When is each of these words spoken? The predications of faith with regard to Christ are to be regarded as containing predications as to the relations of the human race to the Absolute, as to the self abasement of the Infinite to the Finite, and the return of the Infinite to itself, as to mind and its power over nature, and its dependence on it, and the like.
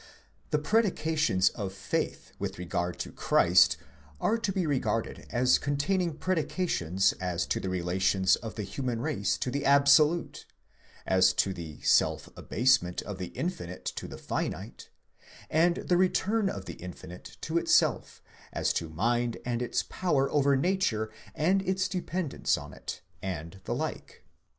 The 0.49 0.57
predications 0.57 1.51
of 1.51 1.71
faith 1.71 2.31
with 2.39 2.57
regard 2.57 2.97
to 3.01 3.11
Christ 3.11 3.77
are 4.19 4.39
to 4.39 4.51
be 4.51 4.65
regarded 4.65 5.27
as 5.29 5.59
containing 5.59 6.15
predications 6.17 7.13
as 7.21 7.45
to 7.45 7.59
the 7.59 7.69
relations 7.69 8.35
of 8.37 8.55
the 8.55 8.63
human 8.63 8.99
race 8.99 9.37
to 9.37 9.51
the 9.51 9.63
Absolute, 9.63 10.47
as 11.05 11.33
to 11.33 11.53
the 11.53 11.81
self 11.81 12.29
abasement 12.35 13.03
of 13.03 13.19
the 13.19 13.27
Infinite 13.27 13.85
to 13.97 14.07
the 14.07 14.17
Finite, 14.17 14.89
and 15.51 15.75
the 15.75 15.97
return 15.97 16.49
of 16.49 16.65
the 16.65 16.81
Infinite 16.81 17.37
to 17.41 17.59
itself, 17.59 18.23
as 18.51 18.73
to 18.73 18.89
mind 18.89 19.37
and 19.45 19.61
its 19.61 19.83
power 19.83 20.31
over 20.31 20.55
nature, 20.55 21.11
and 21.35 21.61
its 21.61 21.87
dependence 21.87 22.57
on 22.57 22.73
it, 22.73 23.03
and 23.21 23.61
the 23.65 23.75
like. 23.75 24.25